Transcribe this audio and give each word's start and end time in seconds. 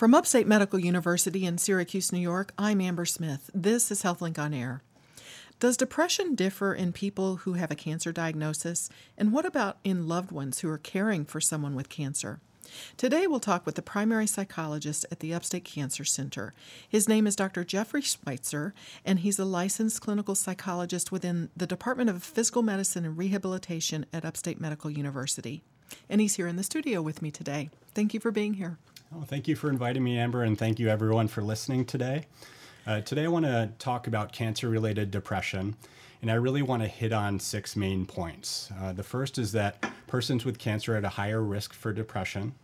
From 0.00 0.14
Upstate 0.14 0.46
Medical 0.46 0.78
University 0.78 1.44
in 1.44 1.58
Syracuse, 1.58 2.10
New 2.10 2.20
York, 2.20 2.54
I'm 2.56 2.80
Amber 2.80 3.04
Smith. 3.04 3.50
This 3.52 3.90
is 3.90 4.02
HealthLink 4.02 4.38
on 4.38 4.54
Air. 4.54 4.80
Does 5.58 5.76
depression 5.76 6.34
differ 6.34 6.72
in 6.72 6.94
people 6.94 7.36
who 7.36 7.52
have 7.52 7.70
a 7.70 7.74
cancer 7.74 8.10
diagnosis? 8.10 8.88
And 9.18 9.30
what 9.30 9.44
about 9.44 9.76
in 9.84 10.08
loved 10.08 10.32
ones 10.32 10.60
who 10.60 10.70
are 10.70 10.78
caring 10.78 11.26
for 11.26 11.38
someone 11.38 11.74
with 11.74 11.90
cancer? 11.90 12.40
Today, 12.96 13.26
we'll 13.26 13.40
talk 13.40 13.66
with 13.66 13.74
the 13.74 13.82
primary 13.82 14.26
psychologist 14.26 15.04
at 15.12 15.20
the 15.20 15.34
Upstate 15.34 15.66
Cancer 15.66 16.06
Center. 16.06 16.54
His 16.88 17.06
name 17.06 17.26
is 17.26 17.36
Dr. 17.36 17.62
Jeffrey 17.62 18.00
Schweitzer, 18.00 18.72
and 19.04 19.18
he's 19.18 19.38
a 19.38 19.44
licensed 19.44 20.00
clinical 20.00 20.34
psychologist 20.34 21.12
within 21.12 21.50
the 21.54 21.66
Department 21.66 22.08
of 22.08 22.22
Physical 22.22 22.62
Medicine 22.62 23.04
and 23.04 23.18
Rehabilitation 23.18 24.06
at 24.14 24.24
Upstate 24.24 24.62
Medical 24.62 24.90
University. 24.90 25.62
And 26.08 26.22
he's 26.22 26.36
here 26.36 26.46
in 26.46 26.56
the 26.56 26.62
studio 26.62 27.02
with 27.02 27.20
me 27.20 27.30
today. 27.30 27.68
Thank 27.94 28.14
you 28.14 28.20
for 28.20 28.30
being 28.30 28.54
here. 28.54 28.78
Oh, 29.12 29.22
thank 29.22 29.48
you 29.48 29.56
for 29.56 29.68
inviting 29.70 30.04
me, 30.04 30.18
Amber, 30.18 30.44
and 30.44 30.56
thank 30.56 30.78
you 30.78 30.88
everyone 30.88 31.26
for 31.26 31.42
listening 31.42 31.84
today. 31.84 32.26
Uh, 32.86 33.00
today, 33.00 33.24
I 33.24 33.28
want 33.28 33.44
to 33.44 33.72
talk 33.80 34.06
about 34.06 34.32
cancer 34.32 34.68
related 34.68 35.10
depression, 35.10 35.74
and 36.22 36.30
I 36.30 36.34
really 36.34 36.62
want 36.62 36.82
to 36.82 36.88
hit 36.88 37.12
on 37.12 37.40
six 37.40 37.74
main 37.74 38.06
points. 38.06 38.70
Uh, 38.80 38.92
the 38.92 39.02
first 39.02 39.36
is 39.36 39.50
that 39.52 39.84
persons 40.06 40.44
with 40.44 40.60
cancer 40.60 40.94
are 40.94 40.98
at 40.98 41.04
a 41.04 41.08
higher 41.08 41.42
risk 41.42 41.72
for 41.72 41.92
depression. 41.92 42.54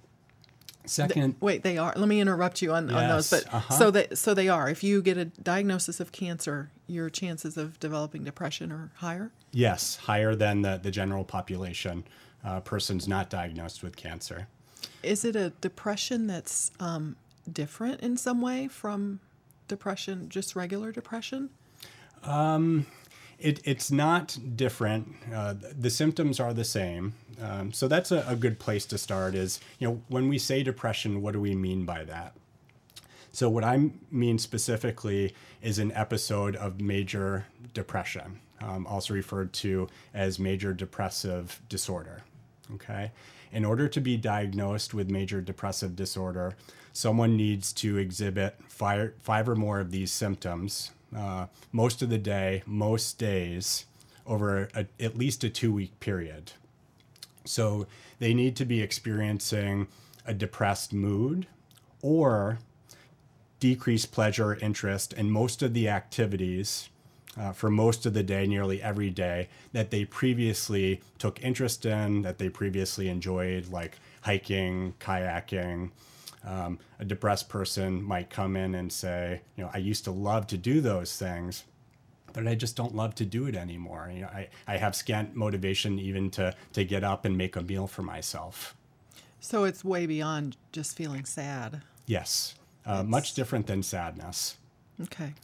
Second, 0.85 1.33
the, 1.33 1.45
wait, 1.45 1.65
they 1.65 1.79
are. 1.79 1.93
Let 1.97 2.09
me 2.09 2.21
interrupt 2.21 2.63
you 2.63 2.73
on, 2.73 2.89
yes, 2.89 2.97
on 2.97 3.09
those. 3.09 3.31
But 3.31 3.53
uh-huh. 3.53 3.75
so 3.75 3.91
they 3.91 4.07
so 4.15 4.33
they 4.33 4.49
are. 4.49 4.71
If 4.71 4.85
you 4.85 5.03
get 5.03 5.17
a 5.17 5.25
diagnosis 5.25 5.99
of 5.99 6.13
cancer, 6.13 6.71
your 6.87 7.11
chances 7.11 7.57
of 7.57 7.81
developing 7.81 8.23
depression 8.23 8.71
are 8.71 8.93
higher. 8.99 9.33
Yes, 9.51 9.97
higher 9.97 10.37
than 10.37 10.63
the 10.63 10.79
the 10.81 10.93
general 10.93 11.25
population. 11.25 12.05
Uh, 12.45 12.61
persons 12.61 13.09
not 13.09 13.31
diagnosed 13.31 13.83
with 13.83 13.97
cancer. 13.97 14.47
Is 15.03 15.25
it 15.25 15.37
a 15.37 15.51
depression 15.61 16.27
that's 16.27 16.73
um, 16.81 17.17
different 17.51 18.01
in 18.01 18.17
some 18.17 18.41
way 18.41 18.69
from 18.69 19.21
depression, 19.69 20.29
just 20.29 20.57
regular 20.57 20.93
depression? 20.93 21.51
Um, 22.23 22.87
it, 23.39 23.61
it's 23.65 23.91
not 23.91 24.39
different. 24.57 25.15
Uh, 25.33 25.55
the 25.79 25.91
symptoms 25.91 26.41
are 26.41 26.55
the 26.55 26.65
same. 26.65 27.15
Um, 27.41 27.73
so 27.73 27.87
that's 27.87 28.11
a, 28.11 28.25
a, 28.27 28.35
good 28.35 28.59
place 28.59 28.87
to 28.87 28.99
start. 28.99 29.35
Is 29.35 29.61
you 29.79 29.89
know 29.89 30.01
when 30.09 30.29
we 30.29 30.39
say 30.39 30.63
depression, 30.63 31.21
what 31.21 31.33
do 31.33 31.41
we 31.41 31.55
mean 31.55 31.85
by 31.85 32.05
that? 32.05 32.35
So 33.31 33.51
what 33.51 33.65
I 33.65 33.91
mean 34.11 34.39
specifically 34.39 35.35
is 35.61 35.79
an 35.79 35.93
episode 35.93 36.57
of 36.57 36.81
major 36.81 37.45
depression, 37.75 38.41
um, 38.63 38.87
also 38.87 39.13
referred 39.13 39.53
to 39.55 39.89
as 40.15 40.39
major 40.39 40.73
depressive 40.73 41.61
disorder. 41.69 42.23
Okay, 42.75 43.13
in 43.53 43.65
order 43.65 43.89
to 43.89 44.01
be 44.01 44.17
diagnosed 44.17 44.95
with 44.95 45.11
major 45.11 45.41
depressive 45.41 45.97
disorder, 45.97 46.55
someone 46.93 47.37
needs 47.37 47.73
to 47.75 47.99
exhibit 47.99 48.57
five, 48.69 49.13
five 49.21 49.49
or 49.49 49.57
more 49.57 49.81
of 49.81 49.91
these 49.91 50.11
symptoms 50.11 50.93
uh, 51.15 51.47
most 51.73 52.03
of 52.03 52.11
the 52.11 52.19
day, 52.19 52.63
most 52.67 53.19
days, 53.19 53.87
over 54.27 54.69
a, 54.75 54.87
at 55.01 55.17
least 55.17 55.45
a 55.45 55.51
two 55.51 55.73
week 55.73 55.99
period. 56.01 56.53
So 57.45 57.87
they 58.19 58.35
need 58.35 58.57
to 58.57 58.65
be 58.65 58.83
experiencing 58.83 59.87
a 60.27 60.35
depressed 60.35 60.93
mood 60.93 61.47
or 62.03 62.59
decreased 63.61 64.13
pleasure 64.13 64.51
or 64.51 64.55
interest 64.57 65.13
in 65.13 65.31
most 65.31 65.63
of 65.63 65.73
the 65.73 65.89
activities 65.89 66.89
uh, 67.39 67.53
for 67.53 67.71
most 67.71 68.07
of 68.07 68.15
the 68.15 68.23
day, 68.23 68.47
nearly 68.47 68.83
every 68.83 69.11
day, 69.11 69.49
that 69.73 69.91
they 69.91 70.05
previously 70.05 71.01
took 71.19 71.43
interest 71.43 71.85
in, 71.85 72.23
that 72.23 72.39
they 72.39 72.49
previously 72.49 73.09
enjoyed, 73.09 73.69
like 73.71 73.99
hiking, 74.23 74.95
kayaking. 75.01 75.91
Um, 76.45 76.79
a 76.99 77.05
depressed 77.05 77.49
person 77.49 78.03
might 78.03 78.31
come 78.31 78.57
in 78.57 78.75
and 78.75 78.93
say, 78.93 79.41
you 79.57 79.65
know, 79.65 79.71
I 79.75 79.79
used 79.79 80.05
to 80.05 80.13
love 80.13 80.47
to 80.49 80.57
do 80.57 80.81
those 80.81 81.17
things, 81.17 81.65
but 82.33 82.47
I 82.47 82.55
just 82.55 82.77
don't 82.77 82.95
love 82.95 83.15
to 83.17 83.25
do 83.25 83.47
it 83.47 83.57
anymore. 83.57 84.11
You 84.13 84.23
know, 84.23 84.29
I, 84.29 84.49
I 84.67 84.77
have 84.77 84.95
scant 84.95 85.35
motivation 85.35 85.99
even 85.99 86.31
to, 86.33 86.55
to 86.75 86.85
get 86.85 87.03
up 87.03 87.25
and 87.25 87.37
make 87.37 87.57
a 87.57 87.63
meal 87.63 87.87
for 87.87 88.03
myself. 88.03 88.77
So 89.41 89.65
it's 89.65 89.85
way 89.85 90.07
beyond 90.07 90.57
just 90.73 90.97
feeling 90.97 91.25
sad. 91.25 91.83
Yes, 92.07 92.55
uh, 92.85 93.03
much 93.03 93.35
different 93.35 93.67
than 93.67 93.83
sadness. 93.83 94.57
Okay. 95.03 95.35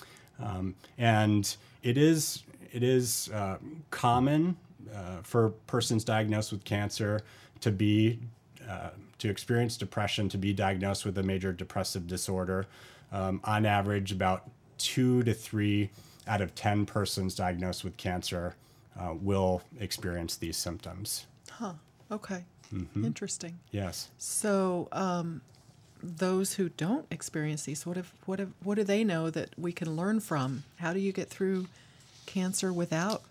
Um, 0.41 0.75
and 0.97 1.56
it 1.82 1.97
is 1.97 2.43
it 2.72 2.82
is 2.82 3.31
uh, 3.34 3.59
common 3.91 4.56
uh, 4.94 5.19
for 5.22 5.50
persons 5.66 6.04
diagnosed 6.04 6.53
with 6.53 6.65
cancer 6.65 7.20
to 7.60 7.70
be 7.70 8.19
uh, 8.69 8.91
to 9.19 9.28
experience 9.28 9.76
depression 9.76 10.28
to 10.28 10.38
be 10.38 10.53
diagnosed 10.53 11.04
with 11.04 11.16
a 11.19 11.22
major 11.22 11.53
depressive 11.53 12.06
disorder. 12.06 12.66
Um, 13.12 13.41
on 13.44 13.66
average, 13.66 14.10
about 14.10 14.50
two 14.78 15.22
to 15.25 15.34
three 15.34 15.91
out 16.26 16.41
of 16.41 16.54
ten 16.54 16.87
persons 16.87 17.34
diagnosed 17.34 17.84
with 17.84 17.97
cancer 17.97 18.56
uh, 18.99 19.14
will 19.20 19.62
experience 19.81 20.37
these 20.37 20.56
symptoms. 20.56 21.26
Huh. 21.50 21.75
Okay. 22.10 22.44
Mm-hmm. 22.72 23.04
Interesting. 23.04 23.59
Yes. 23.70 24.09
So, 24.19 24.88
um, 24.93 25.43
those 26.02 26.54
who 26.54 26.68
don't 26.70 27.06
experience 27.10 27.64
these, 27.64 27.86
what 27.86 27.96
if, 27.96 28.12
what 28.26 28.40
if, 28.40 28.48
what 28.62 28.74
do 28.76 28.84
they 28.84 29.04
know 29.04 29.30
that 29.30 29.50
we 29.56 29.72
can 29.72 29.96
learn 29.96 30.20
from? 30.20 30.64
How 30.76 30.92
do 30.92 30.98
you 30.98 31.12
get 31.12 31.28
through 31.28 31.66
cancer 32.26 32.72
without 32.72 33.22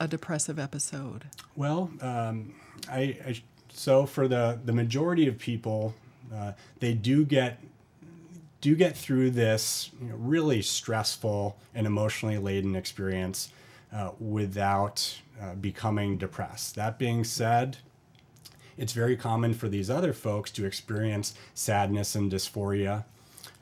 a 0.00 0.08
depressive 0.08 0.58
episode? 0.58 1.24
Well, 1.54 1.90
um, 2.00 2.54
I, 2.90 3.18
I, 3.26 3.42
so 3.70 4.06
for 4.06 4.26
the 4.26 4.58
the 4.64 4.72
majority 4.72 5.28
of 5.28 5.38
people, 5.38 5.94
uh, 6.34 6.52
they 6.80 6.94
do 6.94 7.24
get 7.24 7.60
do 8.60 8.74
get 8.74 8.96
through 8.96 9.30
this 9.30 9.90
you 10.00 10.08
know, 10.08 10.16
really 10.16 10.62
stressful 10.62 11.56
and 11.74 11.86
emotionally 11.86 12.38
laden 12.38 12.74
experience 12.74 13.50
uh, 13.92 14.10
without 14.18 15.20
uh, 15.40 15.54
becoming 15.54 16.16
depressed. 16.16 16.74
That 16.74 16.98
being 16.98 17.22
said, 17.22 17.76
it's 18.78 18.92
very 18.92 19.16
common 19.16 19.54
for 19.54 19.68
these 19.68 19.90
other 19.90 20.12
folks 20.12 20.50
to 20.52 20.64
experience 20.64 21.34
sadness 21.54 22.14
and 22.14 22.30
dysphoria. 22.30 23.04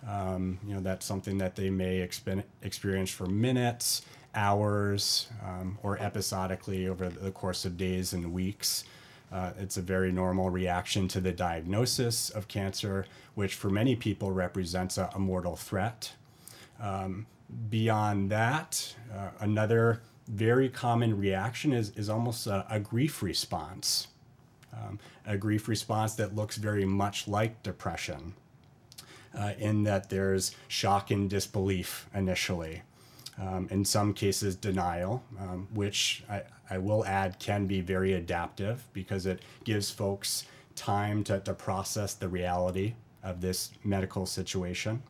Um, 0.08 0.58
you 0.66 0.74
know, 0.74 0.80
that's 0.80 1.06
something 1.06 1.38
that 1.38 1.56
they 1.56 1.70
may 1.70 1.98
experience 2.00 3.10
for 3.10 3.26
minutes, 3.26 4.02
hours, 4.34 5.28
um, 5.44 5.78
or 5.82 5.98
episodically 5.98 6.88
over 6.88 7.08
the 7.08 7.30
course 7.30 7.64
of 7.64 7.76
days 7.76 8.12
and 8.12 8.32
weeks. 8.32 8.84
Uh, 9.32 9.52
it's 9.58 9.76
a 9.76 9.82
very 9.82 10.12
normal 10.12 10.50
reaction 10.50 11.08
to 11.08 11.20
the 11.20 11.32
diagnosis 11.32 12.30
of 12.30 12.46
cancer, 12.48 13.06
which 13.34 13.54
for 13.54 13.70
many 13.70 13.96
people 13.96 14.30
represents 14.30 14.98
a, 14.98 15.10
a 15.14 15.18
mortal 15.18 15.56
threat. 15.56 16.12
Um, 16.80 17.26
beyond 17.70 18.30
that, 18.30 18.94
uh, 19.12 19.30
another 19.40 20.02
very 20.28 20.68
common 20.68 21.18
reaction 21.18 21.72
is, 21.72 21.90
is 21.96 22.08
almost 22.08 22.46
a, 22.46 22.66
a 22.68 22.80
grief 22.80 23.22
response 23.22 24.08
um, 24.76 24.98
a 25.26 25.36
grief 25.36 25.68
response 25.68 26.14
that 26.16 26.34
looks 26.34 26.56
very 26.56 26.84
much 26.84 27.28
like 27.28 27.62
depression, 27.62 28.34
uh, 29.36 29.52
in 29.58 29.84
that 29.84 30.10
there's 30.10 30.54
shock 30.68 31.10
and 31.10 31.28
disbelief 31.30 32.08
initially. 32.14 32.82
Um, 33.40 33.66
in 33.70 33.84
some 33.84 34.14
cases, 34.14 34.54
denial, 34.54 35.24
um, 35.40 35.66
which 35.74 36.22
I, 36.30 36.42
I 36.70 36.78
will 36.78 37.04
add 37.04 37.40
can 37.40 37.66
be 37.66 37.80
very 37.80 38.12
adaptive 38.12 38.84
because 38.92 39.26
it 39.26 39.42
gives 39.64 39.90
folks 39.90 40.46
time 40.76 41.24
to, 41.24 41.40
to 41.40 41.52
process 41.52 42.14
the 42.14 42.28
reality 42.28 42.94
of 43.24 43.40
this 43.40 43.70
medical 43.82 44.26
situation. 44.26 45.02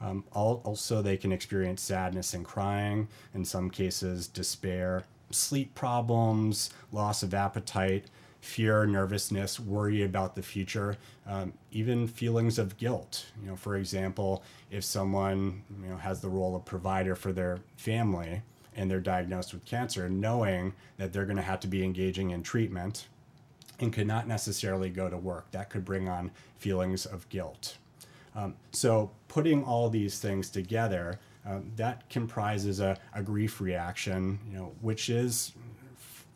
Um, 0.00 0.24
also, 0.32 1.02
they 1.02 1.16
can 1.16 1.32
experience 1.32 1.82
sadness 1.82 2.34
and 2.34 2.44
crying, 2.44 3.08
in 3.34 3.44
some 3.44 3.68
cases, 3.68 4.28
despair, 4.28 5.04
sleep 5.30 5.74
problems, 5.74 6.70
loss 6.92 7.22
of 7.22 7.34
appetite, 7.34 8.06
fear, 8.40 8.86
nervousness, 8.86 9.60
worry 9.60 10.02
about 10.02 10.34
the 10.34 10.42
future, 10.42 10.96
um, 11.26 11.52
even 11.72 12.06
feelings 12.08 12.58
of 12.58 12.76
guilt. 12.76 13.26
You 13.42 13.50
know, 13.50 13.56
for 13.56 13.76
example, 13.76 14.42
if 14.70 14.84
someone 14.84 15.62
you 15.82 15.88
know 15.88 15.96
has 15.96 16.20
the 16.20 16.28
role 16.28 16.56
of 16.56 16.64
provider 16.64 17.14
for 17.14 17.32
their 17.32 17.60
family 17.76 18.42
and 18.74 18.90
they're 18.90 19.00
diagnosed 19.00 19.52
with 19.52 19.64
cancer, 19.64 20.08
knowing 20.08 20.72
that 20.96 21.12
they're 21.12 21.26
going 21.26 21.36
to 21.36 21.42
have 21.42 21.60
to 21.60 21.68
be 21.68 21.84
engaging 21.84 22.30
in 22.30 22.42
treatment 22.42 23.08
and 23.78 23.92
could 23.92 24.06
not 24.06 24.26
necessarily 24.26 24.90
go 24.90 25.08
to 25.08 25.16
work, 25.16 25.50
that 25.50 25.70
could 25.70 25.84
bring 25.84 26.08
on 26.08 26.30
feelings 26.58 27.06
of 27.06 27.28
guilt. 27.28 27.76
Um, 28.34 28.54
so, 28.72 29.10
putting 29.28 29.64
all 29.64 29.90
these 29.90 30.18
things 30.18 30.50
together, 30.50 31.18
um, 31.44 31.72
that 31.76 32.08
comprises 32.10 32.80
a, 32.80 32.96
a 33.14 33.22
grief 33.22 33.60
reaction, 33.60 34.38
you 34.48 34.56
know, 34.56 34.72
which 34.80 35.08
is 35.08 35.52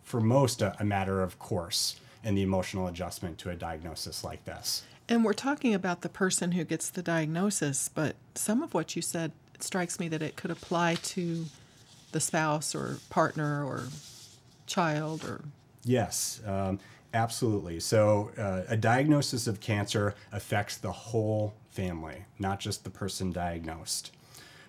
for 0.04 0.20
most 0.20 0.62
a, 0.62 0.76
a 0.78 0.84
matter 0.84 1.22
of 1.22 1.38
course 1.38 1.96
in 2.22 2.34
the 2.34 2.42
emotional 2.42 2.86
adjustment 2.86 3.38
to 3.38 3.50
a 3.50 3.54
diagnosis 3.54 4.22
like 4.22 4.44
this. 4.44 4.84
And 5.08 5.24
we're 5.24 5.34
talking 5.34 5.74
about 5.74 6.00
the 6.00 6.08
person 6.08 6.52
who 6.52 6.64
gets 6.64 6.88
the 6.88 7.02
diagnosis, 7.02 7.88
but 7.88 8.16
some 8.34 8.62
of 8.62 8.72
what 8.72 8.96
you 8.96 9.02
said 9.02 9.32
strikes 9.58 10.00
me 10.00 10.08
that 10.08 10.22
it 10.22 10.36
could 10.36 10.50
apply 10.50 10.94
to 10.94 11.46
the 12.12 12.20
spouse 12.20 12.74
or 12.74 12.98
partner 13.10 13.64
or 13.64 13.88
child 14.66 15.24
or. 15.24 15.44
Yes. 15.84 16.40
Um, 16.46 16.78
Absolutely. 17.14 17.78
So, 17.78 18.32
uh, 18.36 18.62
a 18.68 18.76
diagnosis 18.76 19.46
of 19.46 19.60
cancer 19.60 20.16
affects 20.32 20.76
the 20.76 20.90
whole 20.90 21.54
family, 21.70 22.24
not 22.40 22.58
just 22.58 22.82
the 22.82 22.90
person 22.90 23.30
diagnosed. 23.30 24.10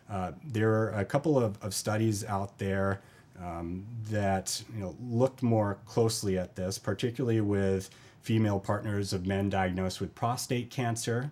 Uh, 0.07 0.33
there 0.43 0.71
are 0.71 0.91
a 0.91 1.03
couple 1.03 1.39
of, 1.39 1.57
of 1.63 1.73
studies 1.73 2.23
out 2.23 2.59
there 2.59 3.01
um, 3.43 3.85
that 4.09 4.63
you 4.73 4.81
know 4.81 4.95
looked 5.01 5.43
more 5.43 5.77
closely 5.85 6.37
at 6.37 6.55
this, 6.55 6.77
particularly 6.77 7.41
with 7.41 7.89
female 8.21 8.59
partners 8.59 9.13
of 9.13 9.27
men 9.27 9.49
diagnosed 9.49 10.01
with 10.01 10.13
prostate 10.15 10.69
cancer. 10.69 11.31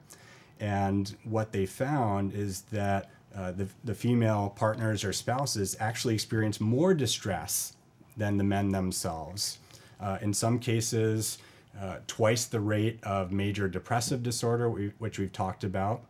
And 0.60 1.16
what 1.24 1.52
they 1.52 1.66
found 1.66 2.34
is 2.34 2.62
that 2.72 3.10
uh, 3.36 3.52
the, 3.52 3.68
the 3.84 3.96
female 3.96 4.54
partners 4.56 5.04
or 5.04 5.12
spouses 5.12 5.76
actually 5.80 6.14
experience 6.14 6.62
more 6.62 6.94
distress 6.94 7.74
than 8.16 8.38
the 8.38 8.44
men 8.44 8.70
themselves. 8.70 9.58
Uh, 10.00 10.20
in 10.22 10.34
some 10.34 10.60
cases, 10.60 11.40
uh, 11.82 11.98
twice 12.06 12.46
the 12.46 12.60
rate 12.60 13.00
of 13.04 13.32
major 13.32 13.68
depressive 13.68 14.22
disorder, 14.22 14.70
which 14.70 15.18
we've 15.18 15.34
talked 15.34 15.64
about, 15.64 16.04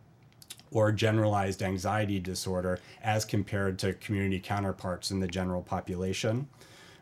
or 0.70 0.90
generalized 0.92 1.62
anxiety 1.62 2.18
disorder 2.18 2.78
as 3.02 3.24
compared 3.24 3.78
to 3.78 3.92
community 3.94 4.40
counterparts 4.40 5.10
in 5.10 5.20
the 5.20 5.28
general 5.28 5.62
population. 5.62 6.46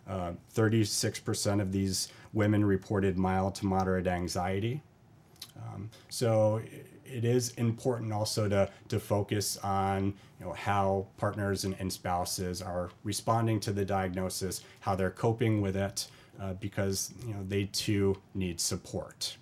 Uh, 0.09 0.33
36% 0.55 1.61
of 1.61 1.73
these 1.73 2.09
women 2.33 2.65
reported 2.65 3.17
mild 3.17 3.55
to 3.55 3.67
moderate 3.67 4.07
anxiety. 4.07 4.83
Um, 5.57 5.91
so 6.09 6.61
it 7.05 7.25
is 7.25 7.51
important 7.51 8.13
also 8.13 8.49
to, 8.49 8.71
to 8.89 8.99
focus 8.99 9.59
on 9.59 10.15
you 10.41 10.47
know, 10.47 10.53
how 10.53 11.07
partners 11.19 11.65
and, 11.65 11.77
and 11.79 11.93
spouses 11.93 12.63
are 12.63 12.91
responding 13.05 13.61
to 13.61 13.73
the 13.73 13.85
diagnosis, 13.85 14.63
how 14.81 14.95
they're 14.95 15.11
coping 15.11 15.61
with 15.61 15.77
it, 15.77 16.09
uh, 16.41 16.55
because 16.55 17.13
you 17.27 17.35
know 17.35 17.45
they 17.47 17.65
too 17.67 18.17
need 18.35 18.61
support. 18.61 19.37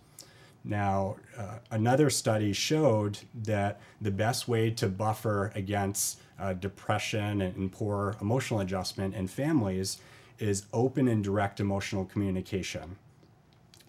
Now, 0.65 1.17
uh, 1.39 1.59
another 1.71 2.11
study 2.11 2.53
showed 2.53 3.19
that 3.35 3.81
the 4.01 4.11
best 4.11 4.47
way 4.47 4.71
to 4.73 4.89
buffer 4.89 5.53
against 5.55 6.21
uh, 6.39 6.53
depression 6.53 7.41
and, 7.41 7.57
and, 7.57 7.73
poor 7.73 8.17
emotional 8.21 8.61
adjustment 8.61 9.15
in 9.15 9.27
families 9.27 9.99
is 10.39 10.67
open 10.73 11.09
and 11.09 11.25
direct 11.25 11.61
emotional 11.61 12.05
communication 12.05 12.97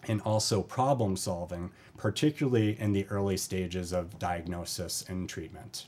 and 0.08 0.20
also 0.22 0.62
problem 0.62 1.16
solving, 1.16 1.70
particularly 1.96 2.78
in 2.80 2.92
the 2.92 3.06
early 3.08 3.36
stages 3.36 3.92
of 3.92 4.18
diagnosis 4.18 5.04
and 5.08 5.28
treatment. 5.28 5.86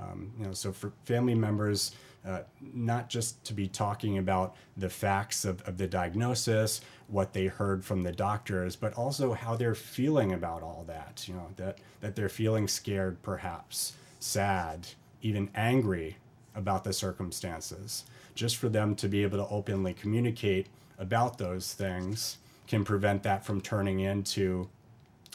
Um, 0.00 0.32
you 0.38 0.46
know, 0.46 0.52
so 0.52 0.72
for 0.72 0.92
family 1.04 1.34
members, 1.34 1.92
uh, 2.26 2.40
not 2.60 3.08
just 3.08 3.44
to 3.44 3.54
be 3.54 3.66
talking 3.66 4.18
about 4.18 4.54
the 4.76 4.88
facts 4.88 5.44
of, 5.44 5.60
of 5.62 5.76
the 5.76 5.86
diagnosis, 5.86 6.80
what 7.08 7.32
they 7.32 7.46
heard 7.46 7.84
from 7.84 8.02
the 8.02 8.12
doctors, 8.12 8.76
but 8.76 8.94
also 8.94 9.32
how 9.32 9.56
they're 9.56 9.74
feeling 9.74 10.32
about 10.32 10.62
all 10.62 10.84
that. 10.86 11.24
You 11.26 11.34
know, 11.34 11.48
that, 11.56 11.78
that 12.00 12.14
they're 12.16 12.28
feeling 12.28 12.68
scared, 12.68 13.20
perhaps, 13.22 13.94
sad, 14.20 14.86
even 15.20 15.50
angry 15.54 16.16
about 16.54 16.84
the 16.84 16.92
circumstances. 16.92 18.04
Just 18.34 18.56
for 18.56 18.68
them 18.68 18.94
to 18.96 19.08
be 19.08 19.22
able 19.22 19.38
to 19.38 19.48
openly 19.52 19.92
communicate 19.92 20.68
about 20.98 21.38
those 21.38 21.74
things 21.74 22.38
can 22.68 22.84
prevent 22.84 23.22
that 23.24 23.44
from 23.44 23.60
turning 23.60 24.00
into 24.00 24.68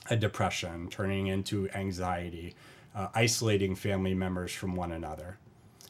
a 0.09 0.15
depression, 0.15 0.88
turning 0.89 1.27
into 1.27 1.69
anxiety, 1.71 2.56
uh, 2.95 3.07
isolating 3.13 3.75
family 3.75 4.13
members 4.13 4.51
from 4.51 4.75
one 4.75 4.92
another 4.92 5.38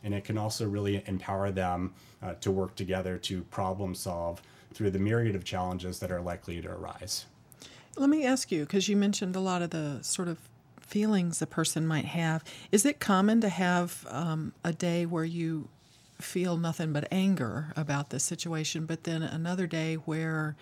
and 0.03 0.13
it 0.13 0.23
can 0.23 0.38
also 0.38 0.67
really 0.67 1.03
empower 1.05 1.51
them 1.51 1.94
uh, 2.21 2.33
to 2.35 2.51
work 2.51 2.75
together 2.75 3.17
to 3.17 3.41
problem 3.44 3.95
solve 3.95 4.41
through 4.73 4.91
the 4.91 4.99
myriad 4.99 5.35
of 5.35 5.44
challenges 5.44 5.99
that 5.99 6.11
are 6.11 6.21
likely 6.21 6.61
to 6.61 6.69
arise. 6.69 7.25
Let 7.95 8.09
me 8.09 8.25
ask 8.25 8.51
you, 8.51 8.61
because 8.61 8.88
you 8.88 8.95
mentioned 8.95 9.35
a 9.35 9.39
lot 9.39 9.61
of 9.61 9.71
the 9.71 9.99
sort 10.01 10.27
of 10.27 10.38
feelings 10.79 11.41
a 11.41 11.47
person 11.47 11.85
might 11.85 12.05
have. 12.05 12.44
Is 12.71 12.85
it 12.85 13.00
common 13.00 13.41
to 13.41 13.50
have 13.50 14.05
um, 14.09 14.53
a 14.63 14.71
day 14.71 15.05
where 15.05 15.25
you 15.25 15.67
feel 16.21 16.57
nothing 16.57 16.93
but 16.93 17.07
anger 17.11 17.73
about 17.75 18.09
the 18.09 18.19
situation, 18.19 18.85
but 18.85 19.03
then 19.03 19.21
another 19.21 19.67
day 19.67 19.95
where 19.95 20.55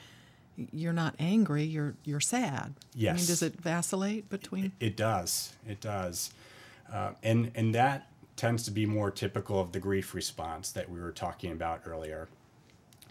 you're 0.72 0.94
not 0.94 1.16
angry, 1.20 1.64
you're 1.64 1.96
you're 2.04 2.20
sad? 2.20 2.74
Yes. 2.94 3.14
I 3.14 3.18
mean, 3.18 3.26
does 3.26 3.42
it 3.42 3.62
vacillate 3.62 4.30
between? 4.30 4.66
It, 4.66 4.72
it 4.80 4.98
does. 4.98 5.54
It 5.68 5.82
does. 5.82 6.32
Uh, 6.92 7.12
and 7.24 7.52
and 7.56 7.74
that 7.76 8.10
tends 8.36 8.64
to 8.64 8.72
be 8.72 8.86
more 8.86 9.12
typical 9.12 9.60
of 9.60 9.72
the 9.72 9.80
grief 9.80 10.14
response 10.14 10.72
that 10.72 10.90
we 10.90 11.00
were 11.00 11.12
talking 11.12 11.52
about 11.52 11.82
earlier. 11.86 12.28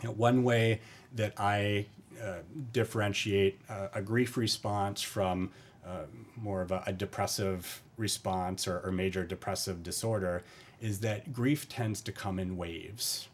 You 0.02 0.08
know, 0.08 0.14
one 0.14 0.44
way 0.44 0.81
that 1.14 1.32
I 1.38 1.87
uh, 2.23 2.38
differentiate 2.73 3.61
uh, 3.69 3.88
a 3.94 4.02
grief 4.02 4.37
response 4.37 5.00
from 5.02 5.50
uh, 5.87 6.05
more 6.37 6.62
of 6.62 6.70
a, 6.70 6.82
a 6.87 6.93
depressive 6.93 7.82
response 7.96 8.67
or, 8.67 8.81
or, 8.81 8.91
major 8.91 9.25
depressive 9.25 9.82
disorder 9.82 10.43
is 10.81 11.00
that 11.00 11.32
grief 11.32 11.69
tends 11.69 12.00
to 12.00 12.12
come 12.12 12.38
in 12.38 12.56
waves. 12.56 13.29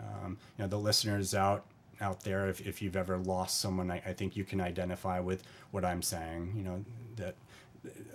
Um, 0.00 0.36
you 0.58 0.64
know, 0.64 0.68
the 0.68 0.78
listeners 0.78 1.34
out 1.34 1.64
out 2.00 2.22
there, 2.22 2.48
if, 2.48 2.60
if 2.66 2.82
you've 2.82 2.96
ever 2.96 3.18
lost 3.18 3.60
someone, 3.60 3.90
I, 3.90 4.02
I 4.06 4.12
think 4.12 4.36
you 4.36 4.44
can 4.44 4.60
identify 4.60 5.20
with 5.20 5.42
what 5.70 5.84
I'm 5.84 6.02
saying. 6.02 6.52
You 6.56 6.62
know, 6.64 6.84
that 7.16 7.34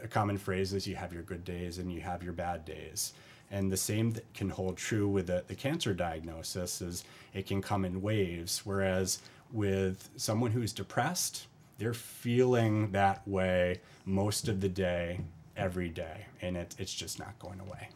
a 0.04 0.08
common 0.08 0.38
phrase 0.38 0.74
is 0.74 0.88
you 0.88 0.96
have 0.96 1.14
your 1.14 1.24
good 1.24 1.44
days 1.44 1.78
and 1.78 1.92
you 1.92 2.02
have 2.02 2.24
your 2.24 2.34
bad 2.34 2.66
days. 2.66 3.14
And 3.52 3.72
the 3.72 3.78
same 3.78 4.16
can 4.34 4.50
hold 4.50 4.78
true 4.78 5.08
with 5.08 5.28
the, 5.28 5.44
the 5.48 5.56
cancer 5.56 5.94
diagnosis 5.94 6.82
is 6.82 7.04
it 7.34 7.48
can 7.48 7.62
come 7.62 7.86
in 7.86 8.02
waves. 8.02 8.62
Whereas 8.64 9.20
with 9.52 10.10
someone 10.16 10.52
who's 10.52 10.72
depressed, 10.72 11.48
they're 11.78 11.94
feeling 11.94 12.92
that 12.92 13.28
way 13.28 13.82
most 14.06 14.48
of 14.48 14.62
the 14.62 14.70
day, 14.70 15.22
every 15.58 15.90
day, 15.90 16.26
and 16.42 16.58
it, 16.58 16.76
it's 16.78 16.94
just 16.94 17.18
not 17.18 17.38
going 17.40 17.60
away. 17.60 17.90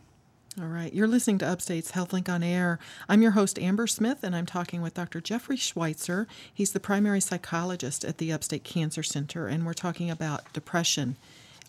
All 0.61 0.67
right. 0.67 0.93
You're 0.93 1.07
listening 1.07 1.39
to 1.39 1.47
Upstate's 1.47 1.93
HealthLink 1.93 2.29
on 2.29 2.43
Air. 2.43 2.77
I'm 3.09 3.23
your 3.23 3.31
host, 3.31 3.57
Amber 3.57 3.87
Smith, 3.87 4.23
and 4.23 4.35
I'm 4.35 4.45
talking 4.45 4.83
with 4.83 4.93
Dr. 4.93 5.19
Jeffrey 5.19 5.57
Schweitzer. 5.57 6.27
He's 6.53 6.73
the 6.73 6.79
primary 6.79 7.21
psychologist 7.21 8.05
at 8.05 8.19
the 8.19 8.31
Upstate 8.31 8.63
Cancer 8.63 9.01
Center, 9.01 9.47
and 9.47 9.65
we're 9.65 9.73
talking 9.73 10.11
about 10.11 10.53
depression 10.53 11.15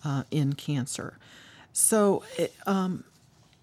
uh, 0.05 0.25
in 0.31 0.53
cancer. 0.53 1.17
So, 1.73 2.25
um, 2.67 3.05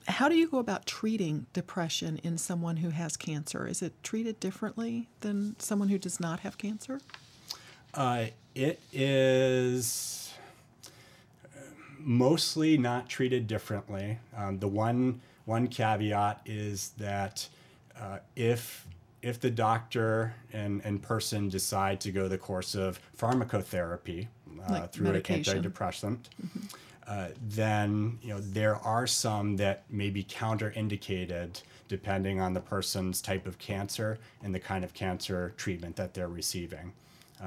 how 0.07 0.27
do 0.27 0.35
you 0.35 0.47
go 0.47 0.57
about 0.57 0.88
treating 0.88 1.45
depression 1.53 2.19
in 2.23 2.39
someone 2.39 2.77
who 2.77 2.89
has 2.89 3.15
cancer? 3.15 3.68
Is 3.68 3.83
it 3.83 3.94
treated 4.01 4.39
differently 4.39 5.07
than 5.19 5.56
someone 5.59 5.89
who 5.89 6.00
does 6.00 6.19
not 6.19 6.39
have 6.39 6.57
cancer? 6.57 7.00
Uh, 7.94 8.25
it 8.56 8.79
is 8.91 10.20
mostly 12.03 12.77
not 12.77 13.09
treated 13.09 13.48
differently. 13.48 14.19
Um, 14.36 14.59
the 14.59 14.68
one 14.68 15.21
one 15.45 15.68
caveat 15.68 16.42
is 16.45 16.92
that 16.97 17.47
uh, 17.99 18.19
if 18.35 18.87
if 19.21 19.40
the 19.40 19.52
doctor 19.52 20.33
and, 20.52 20.81
and 20.83 21.02
person 21.02 21.47
decide 21.49 22.02
to 22.02 22.11
go 22.11 22.28
the 22.28 22.37
course 22.37 22.73
of 22.76 22.99
pharmacotherapy 23.18 24.28
uh, 24.68 24.71
like 24.71 24.92
through 24.92 25.07
medication. 25.07 25.57
an 25.57 25.64
antidepressant, 25.64 26.18
mm-hmm. 26.44 26.59
uh, 27.07 27.28
then 27.49 28.18
you 28.21 28.30
know 28.30 28.40
there 28.40 28.76
are 28.78 29.07
some 29.07 29.56
that 29.57 29.83
may 29.90 30.09
be 30.09 30.23
counterindicated 30.23 31.61
depending 31.87 32.40
on 32.40 32.54
the 32.54 32.59
person's 32.59 33.21
type 33.21 33.45
of 33.45 33.57
cancer 33.57 34.18
and 34.44 34.56
the 34.56 34.59
kind 34.59 34.83
of 34.83 34.94
cancer 34.94 35.54
treatment 35.57 35.95
that 35.95 36.14
they're 36.14 36.30
receiving, 36.30 36.94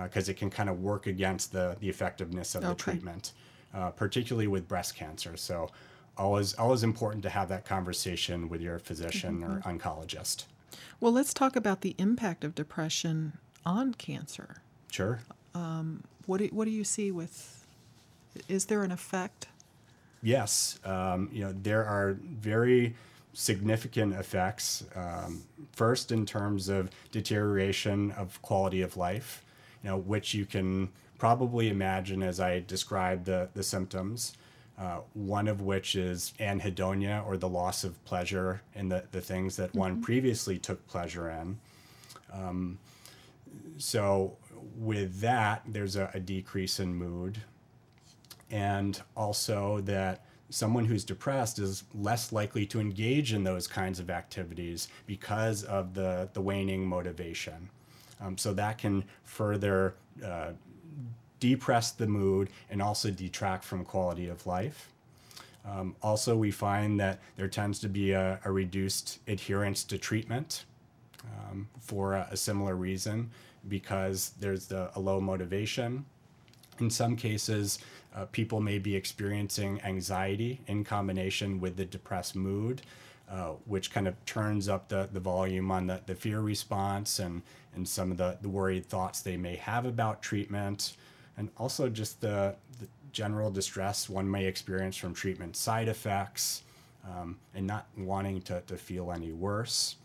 because 0.03 0.29
uh, 0.29 0.33
it 0.33 0.37
can 0.37 0.51
kind 0.51 0.69
of 0.69 0.81
work 0.81 1.07
against 1.07 1.53
the 1.53 1.77
the 1.81 1.89
effectiveness 1.89 2.55
of 2.55 2.63
okay. 2.63 2.69
the 2.69 2.75
treatment, 2.75 3.33
uh, 3.75 3.91
particularly 3.91 4.47
with 4.47 4.69
breast 4.69 4.95
cancer. 4.97 5.37
So. 5.37 5.71
Always, 6.17 6.55
always 6.55 6.85
important 6.85 7.25
to 7.25 7.29
have 7.29 7.49
that 7.49 7.65
conversation 7.65 8.49
with 8.49 8.61
your 8.61 8.79
physician 8.79 9.41
mm-hmm. 9.41 9.53
or 9.53 9.61
oncologist. 9.63 10.45
Well, 11.01 11.11
let's 11.11 11.35
talk 11.35 11.57
about 11.57 11.81
the 11.81 11.97
impact 11.99 12.45
of 12.45 12.55
depression 12.55 13.33
on 13.67 13.95
cancer. 13.95 14.63
Sure. 14.93 15.19
Um, 15.55 16.05
what 16.27 16.39
do, 16.39 16.47
what 16.53 16.67
do 16.67 16.71
you 16.71 16.85
see 16.85 17.11
with? 17.11 17.67
Is 18.49 18.67
there 18.67 18.83
an 18.85 18.93
effect? 18.93 19.49
Yes. 20.23 20.79
Um, 20.85 21.29
you 21.33 21.45
know 21.45 21.55
there 21.63 21.85
are 21.85 22.17
very 22.23 22.95
significant 23.33 24.15
effects. 24.15 24.85
Um, 24.95 25.43
first, 25.73 26.13
in 26.13 26.25
terms 26.25 26.69
of 26.69 26.91
deterioration 27.11 28.13
of 28.13 28.41
quality 28.43 28.81
of 28.83 28.97
life, 28.97 29.44
you 29.85 29.91
know, 29.91 29.99
which 29.99 30.35
you 30.35 30.47
can 30.47 30.89
probably 31.19 31.69
imagine 31.69 32.23
as 32.23 32.41
I 32.41 32.61
describe 32.61 33.25
the 33.25 33.49
the 33.55 33.63
symptoms. 33.63 34.37
Uh, 34.77 34.99
one 35.13 35.47
of 35.47 35.61
which 35.61 35.95
is 35.95 36.33
anhedonia 36.41 37.25
or 37.25 37.37
the 37.37 37.49
loss 37.49 37.85
of 37.85 38.05
pleasure 38.05 38.61
in 38.75 38.89
the, 38.89 39.05
the 39.13 39.21
things 39.21 39.55
that 39.55 39.69
mm-hmm. 39.69 39.79
one 39.79 40.03
previously 40.03 40.59
took 40.59 40.85
pleasure 40.89 41.31
in. 41.31 41.57
Um, 42.33 42.81
so, 43.79 44.37
with 44.77 45.21
that, 45.21 45.63
there's 45.65 45.95
a, 45.95 46.11
a, 46.13 46.19
decrease 46.19 46.81
in 46.81 46.93
mood, 46.93 47.39
and 48.51 49.01
also 49.17 49.81
that 49.83 50.25
someone 50.51 50.85
who's 50.85 51.05
depressed 51.05 51.61
is 51.61 51.85
less 51.95 52.33
likely 52.33 52.67
to 52.67 52.81
engage 52.81 53.33
in 53.33 53.45
those 53.45 53.69
kinds 53.69 54.01
of 54.01 54.11
activities 54.11 54.89
because 55.07 55.63
of 55.63 55.95
the, 55.95 56.29
the 56.33 56.41
waning 56.41 56.85
motivation. 56.85 57.71
Um, 58.21 58.39
so, 58.39 58.53
that 58.55 58.79
can 58.79 59.05
further 59.25 59.95
uh, 60.25 60.53
depress 61.41 61.91
the 61.93 62.07
mood 62.07 62.49
and 62.71 62.81
also 62.81 63.11
detract 63.11 63.65
from 63.65 63.85
quality 63.85 64.29
of 64.29 64.47
life. 64.47 64.89
Um, 65.65 65.97
also, 66.03 66.37
we 66.37 66.51
find 66.51 67.01
that 67.01 67.21
there 67.37 67.49
tends 67.49 67.79
to 67.81 67.89
be 67.89 68.13
a, 68.13 68.39
a 68.45 68.53
reduced 68.53 69.19
adherence 69.29 69.83
to 69.85 69.99
treatment 69.99 70.65
um, 71.25 71.69
for 71.81 72.15
a, 72.15 72.29
a, 72.31 72.37
similar 72.37 72.77
reason 72.77 73.31
because 73.69 74.33
there's 74.41 74.67
the, 74.67 74.91
a 74.95 75.01
low 75.01 75.21
motivation. 75.21 76.05
In 76.81 76.91
some 76.91 77.17
cases, 77.17 77.79
uh, 78.15 78.27
people 78.27 78.61
may 78.61 78.79
be 78.79 78.95
experiencing 78.95 79.81
anxiety 79.83 80.61
in 80.67 80.85
combination 80.85 81.61
with 81.61 81.77
the 81.77 81.85
depressed 81.87 82.37
mood, 82.37 82.83
uh, 83.31 83.53
which 83.65 83.91
kind 83.91 84.07
of 84.07 84.23
turns 84.27 84.69
up 84.69 84.89
the, 84.89 85.09
the 85.13 85.21
volume 85.21 85.71
on 85.71 85.87
the, 85.87 86.01
the 86.07 86.15
fear 86.15 86.41
response 86.41 87.19
and, 87.19 87.43
and 87.75 87.89
some 87.89 88.11
of 88.11 88.17
the, 88.19 88.37
the 88.43 88.49
worried 88.49 88.87
thoughts 88.87 89.23
they 89.23 89.37
may 89.37 89.57
have 89.57 89.87
about 89.87 90.23
treatment, 90.23 90.97
and 91.37 91.49
also 91.57 91.89
just 91.89 92.21
the, 92.21 92.55
the 92.79 92.87
general 93.13 93.51
distress 93.51 94.09
one 94.09 94.31
may 94.31 94.45
experience 94.45 94.97
from 94.97 95.15
treatment 95.15 95.57
side 95.57 95.89
effects 95.89 96.63
um, 97.09 97.37
and 97.55 97.67
not 97.67 97.87
wanting 97.97 98.41
to, 98.43 98.61
to 98.67 98.77
feel 98.77 99.11
any 99.11 99.33
worse. 99.33 99.97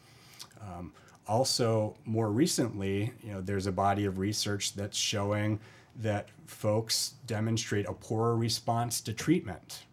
Um, 0.61 0.93
also, 1.27 1.95
more 2.05 2.31
recently, 2.31 3.13
you 3.21 3.33
know, 3.33 3.41
there's 3.41 3.67
a 3.67 3.71
body 3.71 4.05
of 4.05 4.17
research 4.17 4.73
that's 4.73 4.97
showing 4.97 5.59
that 5.97 6.29
folks 6.45 7.15
demonstrate 7.27 7.87
a 7.87 7.93
poorer 7.93 8.35
response 8.35 9.01
to 9.01 9.13
treatment. 9.13 9.83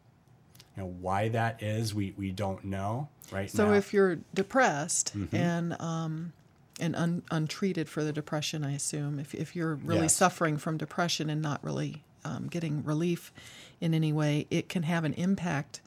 You 0.77 0.85
know, 0.85 0.95
why 1.01 1.29
that 1.29 1.63
is, 1.63 1.95
we, 1.95 2.15
we 2.17 2.31
don't 2.31 2.65
know 2.65 3.09
right 3.31 3.51
so 3.51 3.67
now. 3.67 3.75
if 3.75 3.93
you're 3.93 4.19
depressed 4.35 5.17
mm-hmm. 5.17 5.35
and 5.35 5.81
um, 5.81 6.33
and 6.81 6.95
un, 6.97 7.23
untreated 7.31 7.89
for 7.89 8.05
the 8.05 8.13
depression, 8.13 8.65
I 8.65 8.75
assume, 8.75 9.19
if, 9.19 9.35
if 9.35 9.57
you're 9.57 9.77
really 9.77 10.03
yes. 10.03 10.15
suffering 10.15 10.59
from 10.59 10.77
depression 10.77 11.31
and 11.31 11.41
not 11.41 11.63
really 11.65 12.03
um, 12.25 12.49
getting 12.49 12.85
relief 12.85 13.33
in 13.81 13.95
any 13.95 14.13
way, 14.13 14.47
it 14.51 14.69
can 14.69 14.83
have 14.83 15.05
an 15.05 15.15
impact 15.15 15.81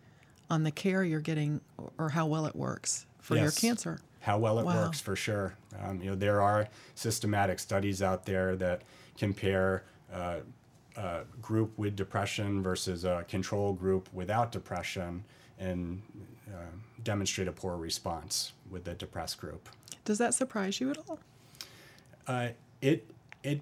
on 0.50 0.64
the 0.64 0.72
care 0.72 1.04
you're 1.04 1.20
getting 1.20 1.62
or 1.98 2.10
how 2.10 2.26
well 2.26 2.46
it 2.46 2.56
works 2.56 3.06
for 3.20 3.36
yes. 3.36 3.44
your 3.44 3.52
cancer. 3.52 4.00
How 4.22 4.38
well 4.38 4.60
it 4.60 4.66
wow. 4.66 4.84
works, 4.84 5.00
for 5.00 5.16
sure. 5.16 5.56
Um, 5.82 6.02
you 6.02 6.10
know, 6.10 6.16
there 6.16 6.42
are 6.42 6.68
systematic 6.96 7.60
studies 7.60 8.02
out 8.02 8.26
there 8.26 8.56
that 8.56 8.82
compare 9.18 9.84
uh, 10.12 10.38
a 10.98 11.22
group 11.42 11.78
with 11.78 11.96
depression 11.96 12.62
versus 12.62 13.06
a 13.06 13.24
control 13.28 13.74
group 13.74 14.10
without 14.12 14.52
depression 14.52 15.24
and 15.58 16.02
uh, 16.54 16.76
demonstrate 17.04 17.48
a 17.48 17.52
poor 17.52 17.78
response 17.78 18.54
with 18.70 18.84
the 18.84 18.94
depressed 18.94 19.40
group. 19.40 19.70
Does 20.06 20.18
that 20.18 20.34
surprise 20.34 20.80
you 20.80 20.90
at 20.92 20.98
all? 21.08 21.20
Uh, 22.28 22.50
it 22.82 23.06
it 23.44 23.62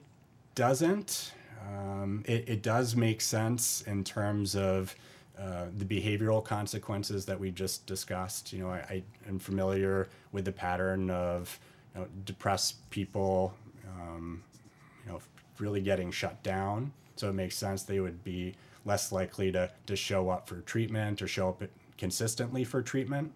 doesn't. 0.56 1.34
Um, 1.67 2.24
it, 2.25 2.48
it 2.48 2.62
does 2.62 2.96
make 2.96 3.20
sense 3.22 3.82
in 3.82 4.03
terms 4.03 4.56
of 4.56 4.96
uh, 5.39 5.65
the 5.77 5.86
behavioral 5.86 6.44
consequences 6.44 7.25
that 7.25 7.39
we 7.39 7.51
just 7.51 7.86
discussed. 7.86 8.53
You 8.53 8.60
know, 8.60 8.70
I, 8.70 8.77
I 8.77 9.03
am 9.27 9.38
familiar 9.38 10.08
with 10.32 10.46
the 10.46 10.51
pattern 10.51 11.10
of 11.10 11.60
you 11.94 12.01
know, 12.01 12.08
depressed 12.25 12.89
people, 12.89 13.53
um, 13.88 14.44
you 15.06 15.12
know, 15.12 15.20
really 15.60 15.82
getting 15.82 16.12
shut 16.12 16.41
down. 16.44 16.91
So 17.17 17.29
it 17.29 17.34
makes 17.34 17.56
sense 17.56 17.84
they 17.84 18.00
would 18.00 18.24
be 18.24 18.56
less 18.86 19.12
likely 19.12 19.51
to, 19.51 19.70
to 19.86 19.96
show 19.96 20.29
up 20.29 20.48
for 20.48 20.62
treatment 20.62 21.22
or 21.22 21.27
show 21.27 21.50
up 21.50 21.62
consistently 21.98 22.63
for 22.63 22.82
treatment. 22.82 23.32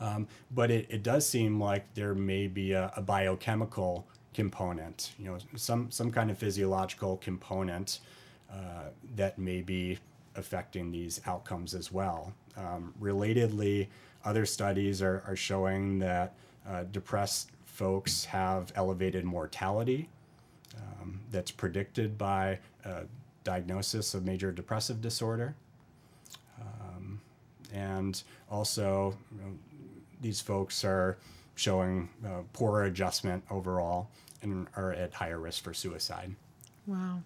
Um, 0.00 0.28
but 0.50 0.70
it, 0.70 0.86
it 0.88 1.02
does 1.02 1.26
seem 1.28 1.60
like 1.60 1.92
there 1.94 2.14
may 2.14 2.46
be 2.46 2.72
a, 2.72 2.90
a, 2.96 3.02
biochemical 3.02 4.06
component, 4.32 5.12
you 5.18 5.26
know, 5.26 5.36
some, 5.56 5.90
some 5.90 6.10
kind 6.10 6.30
of 6.30 6.38
physiological 6.38 7.18
component 7.18 7.98
uh, 8.50 8.88
that 9.16 9.38
may 9.38 9.60
be 9.60 9.98
affecting 10.36 10.90
these 10.90 11.20
outcomes 11.26 11.74
as 11.74 11.92
well. 11.92 12.32
Um, 12.56 12.94
relatedly, 13.00 13.88
other 14.24 14.46
studies 14.46 15.02
are, 15.02 15.22
are 15.26 15.36
showing 15.36 15.98
that 15.98 16.34
uh, 16.66 16.84
depressed 16.92 17.50
folks 17.66 18.24
have 18.24 18.72
elevated 18.76 19.24
mortality 19.24 20.08
um, 20.76 21.20
that's 21.30 21.50
predicted 21.50 22.18
by 22.18 22.58
a 22.84 23.02
diagnosis 23.44 24.14
of 24.14 24.24
major 24.24 24.52
depressive 24.52 25.00
disorder. 25.00 25.54
And 27.72 28.22
also, 28.50 29.16
you 29.32 29.42
know, 29.42 29.52
these 30.20 30.40
folks 30.40 30.84
are 30.84 31.16
showing 31.54 32.08
uh, 32.24 32.42
poorer 32.52 32.84
adjustment 32.84 33.44
overall 33.50 34.08
and 34.42 34.66
are 34.76 34.92
at 34.92 35.12
higher 35.12 35.38
risk 35.38 35.62
for 35.62 35.74
suicide. 35.74 36.34
Wow. 36.86 37.22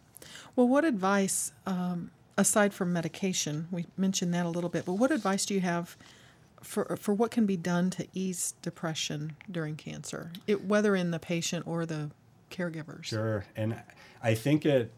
Well, 0.57 0.69
what 0.69 0.85
advice, 0.85 1.53
um, 1.67 2.11
aside 2.37 2.75
from 2.75 2.93
medication, 2.93 3.69
we 3.71 3.87
mentioned 3.97 4.35
that 4.35 4.47
a 4.47 4.49
little 4.49 4.71
bit, 4.71 4.85
but 4.85 4.95
what 4.95 5.11
advice 5.11 5.47
do 5.47 5.55
you 5.55 5.61
have 5.61 5.97
for, 6.63 6.97
for 6.97 7.15
what 7.15 7.31
can 7.31 7.47
be 7.47 7.57
done 7.57 7.91
to 7.91 8.07
ease 8.15 8.55
depression 8.63 9.37
during 9.51 9.77
cancer, 9.77 10.33
it, 10.47 10.65
whether 10.65 10.97
in 10.97 11.11
the 11.11 11.19
patient 11.19 11.67
or 11.67 11.87
the 11.87 12.11
caregivers? 12.51 13.05
Sure. 13.05 13.45
And 13.55 13.81
I 14.23 14.35
think 14.35 14.65
it, 14.65 14.91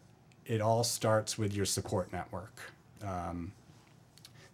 it 0.46 0.60
all 0.60 0.84
starts 0.84 1.36
with 1.36 1.52
your 1.54 1.66
support 1.66 2.12
network. 2.12 2.72
Um, 3.02 3.52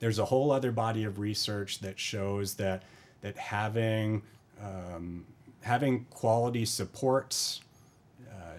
there's 0.03 0.19
a 0.19 0.25
whole 0.25 0.51
other 0.51 0.73
body 0.73 1.05
of 1.05 1.21
research 1.21 1.79
that 1.79 1.97
shows 1.97 2.55
that 2.55 2.83
that 3.21 3.37
having 3.37 4.21
um, 4.61 5.25
having 5.61 6.05
quality 6.11 6.65
supports 6.65 7.61
uh, 8.29 8.57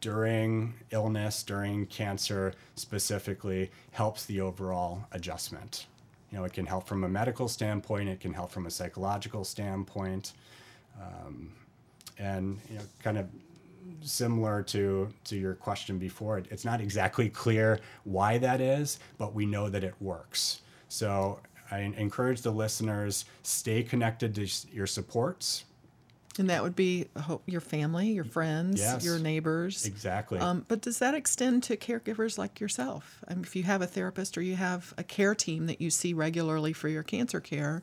during 0.00 0.72
illness, 0.92 1.42
during 1.42 1.84
cancer 1.86 2.54
specifically, 2.76 3.72
helps 3.90 4.24
the 4.26 4.40
overall 4.40 5.04
adjustment. 5.10 5.86
You 6.30 6.38
know, 6.38 6.44
it 6.44 6.52
can 6.52 6.64
help 6.64 6.86
from 6.86 7.02
a 7.02 7.08
medical 7.08 7.48
standpoint. 7.48 8.08
It 8.08 8.20
can 8.20 8.32
help 8.32 8.52
from 8.52 8.66
a 8.66 8.70
psychological 8.70 9.42
standpoint, 9.42 10.32
um, 11.02 11.50
and 12.18 12.60
you 12.70 12.76
know, 12.76 12.84
kind 13.02 13.18
of 13.18 13.26
similar 14.00 14.62
to 14.62 15.12
to 15.24 15.36
your 15.36 15.54
question 15.54 15.98
before. 15.98 16.38
It's 16.52 16.64
not 16.64 16.80
exactly 16.80 17.28
clear 17.28 17.80
why 18.04 18.38
that 18.38 18.60
is, 18.60 19.00
but 19.18 19.34
we 19.34 19.44
know 19.44 19.68
that 19.68 19.82
it 19.82 19.94
works. 20.00 20.60
So 20.94 21.40
I 21.72 21.80
encourage 21.80 22.42
the 22.42 22.52
listeners 22.52 23.24
stay 23.42 23.82
connected 23.82 24.34
to 24.36 24.48
your 24.72 24.86
supports. 24.86 25.64
And 26.38 26.50
that 26.50 26.62
would 26.62 26.76
be 26.76 27.06
your 27.46 27.60
family, 27.60 28.10
your 28.10 28.24
friends, 28.24 28.80
yes, 28.80 29.04
your 29.04 29.18
neighbors. 29.18 29.86
Exactly. 29.86 30.38
Um, 30.38 30.64
but 30.68 30.80
does 30.80 30.98
that 30.98 31.14
extend 31.14 31.62
to 31.64 31.76
caregivers 31.76 32.38
like 32.38 32.60
yourself? 32.60 33.24
I 33.28 33.34
mean, 33.34 33.44
if 33.44 33.54
you 33.54 33.64
have 33.64 33.82
a 33.82 33.86
therapist 33.86 34.38
or 34.38 34.42
you 34.42 34.56
have 34.56 34.94
a 34.96 35.04
care 35.04 35.34
team 35.34 35.66
that 35.66 35.80
you 35.80 35.90
see 35.90 36.12
regularly 36.12 36.72
for 36.72 36.88
your 36.88 37.04
cancer 37.04 37.40
care, 37.40 37.82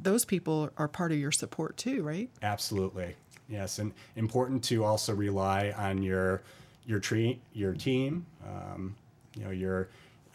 those 0.00 0.24
people 0.24 0.70
are 0.78 0.88
part 0.88 1.12
of 1.12 1.18
your 1.18 1.32
support 1.32 1.76
too, 1.76 2.02
right? 2.02 2.30
Absolutely. 2.42 3.14
Yes, 3.48 3.78
and 3.78 3.92
important 4.16 4.64
to 4.64 4.84
also 4.84 5.14
rely 5.14 5.74
on 5.76 6.02
your 6.02 6.42
your 6.86 7.00
tre- 7.00 7.38
your 7.52 7.72
team. 7.74 8.26
Um, 8.46 8.96
you 9.34 9.44
know 9.44 9.50
your 9.50 9.88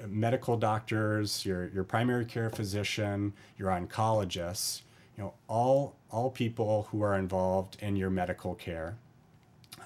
medical 0.08 0.58
doctors, 0.58 1.46
your, 1.46 1.70
your 1.70 1.84
primary 1.84 2.26
care 2.26 2.50
physician, 2.50 3.34
your 3.58 3.70
oncologists, 3.70 4.82
you 5.18 5.24
know, 5.24 5.34
all, 5.48 5.96
all 6.12 6.30
people 6.30 6.88
who 6.92 7.02
are 7.02 7.18
involved 7.18 7.78
in 7.82 7.96
your 7.96 8.10
medical 8.10 8.56
care. 8.56 8.96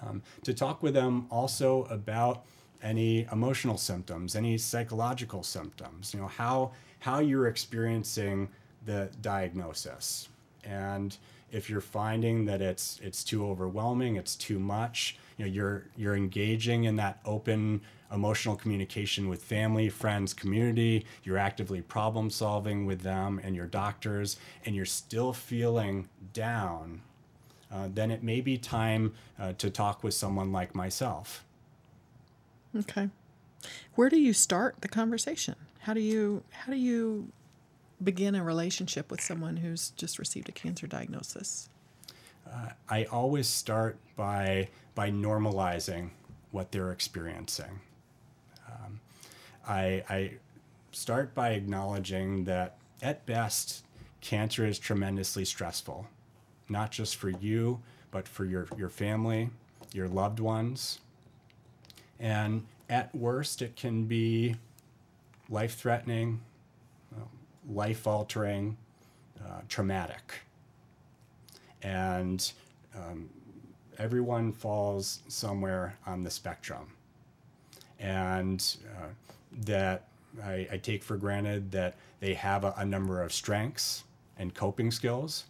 Um, 0.02 0.22
to 0.44 0.54
talk 0.54 0.84
with 0.84 0.94
them 0.94 1.28
also 1.30 1.84
about 1.86 2.46
any 2.84 3.28
emotional 3.32 3.78
symptoms, 3.78 4.36
any 4.36 4.58
psychological 4.58 5.44
symptoms, 5.44 6.14
you 6.14 6.20
know, 6.20 6.28
how, 6.28 6.72
how 7.00 7.20
you're 7.20 7.48
experiencing 7.48 8.48
the 8.86 9.10
diagnosis. 9.22 10.30
And 10.64 11.18
if 11.52 11.70
you're 11.70 11.82
finding 11.82 12.46
that 12.46 12.62
it's, 12.62 13.00
it's 13.04 13.24
too 13.24 13.46
overwhelming, 13.46 14.16
it's 14.16 14.36
too 14.36 14.60
much, 14.60 15.18
you 15.38 15.46
know, 15.46 15.52
you're, 15.52 15.86
you're 15.96 16.16
engaging 16.16 16.86
in 16.86 16.96
that 16.98 17.20
open 17.26 17.82
emotional 18.12 18.56
communication 18.56 19.28
with 19.28 19.44
family, 19.44 19.90
friends, 19.90 20.34
community, 20.34 21.06
you're 21.24 21.38
actively 21.38 21.82
problem 21.82 22.30
solving 22.30 22.86
with 22.86 23.02
them 23.02 23.40
and 23.44 23.56
your 23.56 23.66
doctors, 23.66 24.38
and 24.66 24.76
you're 24.76 24.86
still 24.86 25.34
feeling 25.34 26.08
down, 26.34 27.02
uh, 27.72 27.88
then 27.94 28.12
it 28.12 28.24
may 28.24 28.42
be 28.42 28.58
time 28.58 29.14
uh, 29.40 29.54
to 29.58 29.70
talk 29.70 30.04
with 30.04 30.14
someone 30.14 30.52
like 30.52 30.74
myself. 30.74 31.44
Okay. 32.76 33.10
Where 33.96 34.10
do 34.10 34.20
you 34.20 34.34
start 34.34 34.76
the 34.82 34.88
conversation? 34.88 35.56
How 35.80 35.94
do 35.94 36.02
you 36.02 36.44
how 36.52 36.72
do 36.72 36.78
you 36.78 37.32
begin 38.04 38.36
a 38.36 38.44
relationship 38.44 39.10
with 39.12 39.22
someone 39.22 39.58
who's 39.58 39.92
just 39.92 40.20
received 40.20 40.50
a 40.50 40.52
cancer 40.52 40.88
diagnosis? 40.88 41.70
Uh, 42.46 42.70
I 42.90 43.06
always 43.06 43.48
start 43.48 43.98
by 44.16 44.70
by 44.96 45.12
normalizing 45.12 46.12
what 46.52 46.72
they're 46.72 46.92
experiencing. 46.92 47.82
I, 49.68 50.04
I 50.10 50.32
start 50.92 51.36
by 51.36 51.50
acknowledging 51.50 52.46
that 52.46 52.78
at 53.02 53.26
best, 53.26 53.84
cancer 54.22 54.66
is 54.66 54.80
tremendously 54.80 55.46
stressful, 55.46 56.08
not 56.70 56.92
just 56.92 57.18
for 57.18 57.30
you, 57.30 57.82
but 58.10 58.28
for 58.28 58.46
your, 58.46 58.68
your 58.78 58.90
family, 58.90 59.50
your 59.94 60.08
loved 60.08 60.40
ones. 60.40 61.00
And 62.20 62.66
at 62.90 63.14
worst, 63.14 63.62
it 63.62 63.76
can 63.76 64.06
be 64.06 64.56
life 65.50 65.76
threatening, 65.76 66.42
life 67.72 68.08
altering, 68.08 68.78
uh, 69.40 69.62
traumatic. 69.68 70.42
And 71.82 72.52
um, 72.96 73.30
everyone 73.98 74.52
falls 74.52 75.22
somewhere 75.28 75.98
on 76.06 76.24
the 76.24 76.32
spectrum. 76.32 76.88
And 78.00 78.64
uh, 78.98 79.08
that 79.64 80.08
I, 80.44 80.68
I, 80.72 80.78
take 80.78 81.04
for 81.04 81.18
granted 81.18 81.72
that 81.72 81.96
they 82.20 82.36
have 82.36 82.64
a, 82.64 82.74
a 82.78 82.86
number 82.86 83.24
of 83.24 83.34
strengths 83.34 84.04
and 84.38 84.54
coping 84.54 84.92
skills. 84.92 85.46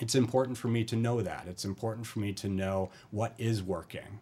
It's 0.00 0.16
important 0.16 0.58
for 0.58 0.68
me 0.68 0.82
to 0.84 0.96
know 0.96 1.20
that. 1.20 1.46
It's 1.48 1.64
important 1.64 2.06
for 2.06 2.18
me 2.18 2.32
to 2.32 2.48
know 2.48 2.90
what 3.12 3.34
is 3.38 3.62
working 3.62 4.18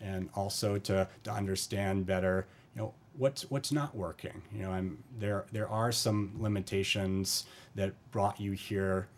and 0.00 0.28
also 0.34 0.78
to, 0.78 1.08
to 1.24 1.30
understand 1.30 2.06
better, 2.06 2.46
you 2.74 2.82
know, 2.82 2.94
what's 3.18 3.50
what's 3.50 3.72
not 3.72 3.94
working. 3.94 4.42
You 4.52 4.62
know, 4.62 4.70
I'm 4.70 5.02
there 5.18 5.46
there 5.52 5.68
are 5.68 5.92
some 5.92 6.32
limitations 6.38 7.46
that 7.74 7.92
brought 8.10 8.40
you 8.40 8.52
here 8.52 9.08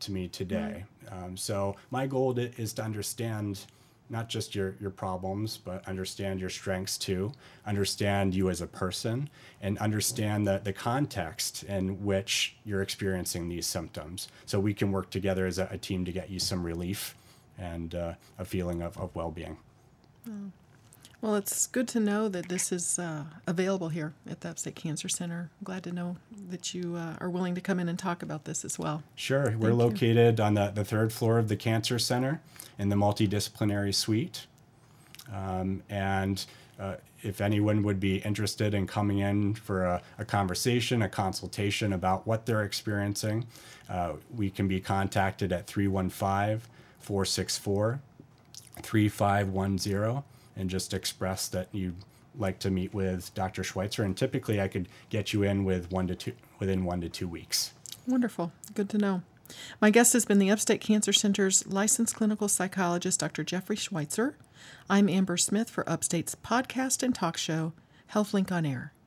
to 0.00 0.12
me 0.12 0.28
today. 0.28 0.84
Mm-hmm. 1.06 1.24
Um, 1.24 1.36
so 1.36 1.76
my 1.90 2.06
goal 2.06 2.34
to, 2.34 2.50
is 2.60 2.72
to 2.74 2.82
understand 2.82 3.66
not 4.10 4.28
just 4.28 4.54
your, 4.54 4.74
your 4.80 4.90
problems, 4.90 5.58
but 5.58 5.86
understand 5.86 6.40
your 6.40 6.48
strengths 6.48 6.96
too, 6.96 7.30
understand 7.66 8.34
you 8.34 8.48
as 8.48 8.62
a 8.62 8.66
person, 8.66 9.28
and 9.60 9.76
understand 9.78 10.46
the, 10.46 10.60
the 10.64 10.72
context 10.72 11.64
in 11.64 12.02
which 12.04 12.56
you're 12.64 12.82
experiencing 12.82 13.48
these 13.48 13.66
symptoms. 13.66 14.28
So 14.46 14.58
we 14.58 14.72
can 14.72 14.92
work 14.92 15.10
together 15.10 15.46
as 15.46 15.58
a, 15.58 15.68
a 15.70 15.78
team 15.78 16.04
to 16.06 16.12
get 16.12 16.30
you 16.30 16.38
some 16.38 16.64
relief 16.64 17.16
and 17.58 17.94
uh, 17.94 18.14
a 18.38 18.44
feeling 18.44 18.82
of, 18.82 18.96
of 18.96 19.14
well 19.14 19.30
being. 19.30 19.58
Oh. 20.28 20.52
Well, 21.20 21.34
it's 21.34 21.66
good 21.66 21.88
to 21.88 22.00
know 22.00 22.28
that 22.28 22.48
this 22.48 22.70
is 22.70 22.96
uh, 22.96 23.24
available 23.44 23.88
here 23.88 24.12
at 24.30 24.40
the 24.40 24.50
Upstate 24.50 24.76
Cancer 24.76 25.08
Center. 25.08 25.50
I'm 25.58 25.64
glad 25.64 25.82
to 25.82 25.92
know 25.92 26.16
that 26.48 26.74
you 26.74 26.94
uh, 26.94 27.16
are 27.20 27.28
willing 27.28 27.56
to 27.56 27.60
come 27.60 27.80
in 27.80 27.88
and 27.88 27.98
talk 27.98 28.22
about 28.22 28.44
this 28.44 28.64
as 28.64 28.78
well. 28.78 29.02
Sure. 29.16 29.46
Thank 29.46 29.60
We're 29.60 29.72
located 29.72 30.38
you. 30.38 30.44
on 30.44 30.54
the, 30.54 30.70
the 30.72 30.84
third 30.84 31.12
floor 31.12 31.38
of 31.38 31.48
the 31.48 31.56
Cancer 31.56 31.98
Center 31.98 32.40
in 32.78 32.88
the 32.88 32.94
multidisciplinary 32.94 33.92
suite. 33.92 34.46
Um, 35.34 35.82
and 35.90 36.46
uh, 36.78 36.96
if 37.24 37.40
anyone 37.40 37.82
would 37.82 37.98
be 37.98 38.18
interested 38.18 38.72
in 38.72 38.86
coming 38.86 39.18
in 39.18 39.54
for 39.54 39.84
a, 39.84 40.02
a 40.18 40.24
conversation, 40.24 41.02
a 41.02 41.08
consultation 41.08 41.92
about 41.92 42.28
what 42.28 42.46
they're 42.46 42.62
experiencing, 42.62 43.44
uh, 43.90 44.12
we 44.36 44.50
can 44.50 44.68
be 44.68 44.78
contacted 44.78 45.52
at 45.52 45.66
315 45.66 46.60
464 47.00 48.00
3510 48.82 50.22
and 50.58 50.68
just 50.68 50.92
express 50.92 51.48
that 51.48 51.68
you'd 51.72 51.96
like 52.36 52.58
to 52.58 52.70
meet 52.70 52.92
with 52.92 53.32
Dr. 53.34 53.64
Schweitzer. 53.64 54.02
And 54.02 54.16
typically, 54.16 54.60
I 54.60 54.68
could 54.68 54.88
get 55.08 55.32
you 55.32 55.42
in 55.42 55.64
with 55.64 55.90
one 55.90 56.06
to 56.08 56.14
two 56.14 56.32
within 56.58 56.84
one 56.84 57.00
to 57.00 57.08
two 57.08 57.28
weeks. 57.28 57.72
Wonderful. 58.06 58.52
Good 58.74 58.90
to 58.90 58.98
know. 58.98 59.22
My 59.80 59.90
guest 59.90 60.12
has 60.12 60.24
been 60.24 60.38
the 60.38 60.50
Upstate 60.50 60.80
Cancer 60.80 61.12
Center's 61.12 61.66
licensed 61.66 62.14
clinical 62.14 62.48
psychologist, 62.48 63.20
Dr. 63.20 63.44
Jeffrey 63.44 63.76
Schweitzer. 63.76 64.36
I'm 64.90 65.08
Amber 65.08 65.36
Smith 65.36 65.70
for 65.70 65.88
Upstate's 65.88 66.34
podcast 66.34 67.02
and 67.02 67.14
talk 67.14 67.36
show, 67.38 67.72
HealthLink 68.12 68.52
on 68.52 68.66
Air. 68.66 68.92